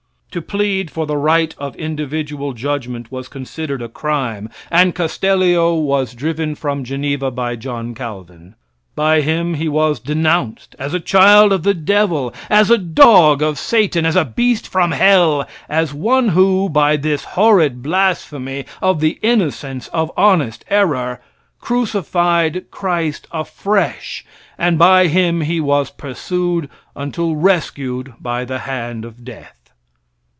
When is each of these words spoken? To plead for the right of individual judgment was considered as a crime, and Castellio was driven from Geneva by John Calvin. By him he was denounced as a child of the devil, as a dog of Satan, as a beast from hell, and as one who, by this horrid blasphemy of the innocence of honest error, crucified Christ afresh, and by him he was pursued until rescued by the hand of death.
To 0.31 0.41
plead 0.41 0.89
for 0.89 1.05
the 1.05 1.17
right 1.17 1.53
of 1.57 1.75
individual 1.75 2.53
judgment 2.53 3.11
was 3.11 3.27
considered 3.27 3.81
as 3.81 3.87
a 3.87 3.89
crime, 3.89 4.49
and 4.71 4.95
Castellio 4.95 5.75
was 5.75 6.13
driven 6.13 6.55
from 6.55 6.85
Geneva 6.85 7.29
by 7.29 7.57
John 7.57 7.93
Calvin. 7.93 8.55
By 8.95 9.19
him 9.19 9.55
he 9.55 9.67
was 9.67 9.99
denounced 9.99 10.73
as 10.79 10.93
a 10.93 11.01
child 11.01 11.51
of 11.51 11.63
the 11.63 11.73
devil, 11.73 12.33
as 12.49 12.69
a 12.71 12.77
dog 12.77 13.41
of 13.43 13.59
Satan, 13.59 14.05
as 14.05 14.15
a 14.15 14.23
beast 14.23 14.69
from 14.69 14.93
hell, 14.93 15.41
and 15.41 15.49
as 15.67 15.93
one 15.93 16.29
who, 16.29 16.69
by 16.69 16.95
this 16.95 17.25
horrid 17.35 17.83
blasphemy 17.83 18.63
of 18.81 19.01
the 19.01 19.19
innocence 19.21 19.89
of 19.89 20.09
honest 20.15 20.63
error, 20.69 21.19
crucified 21.59 22.71
Christ 22.71 23.27
afresh, 23.33 24.23
and 24.57 24.79
by 24.79 25.07
him 25.07 25.41
he 25.41 25.59
was 25.59 25.89
pursued 25.89 26.69
until 26.95 27.35
rescued 27.35 28.13
by 28.21 28.45
the 28.45 28.59
hand 28.59 29.03
of 29.03 29.25
death. 29.25 29.57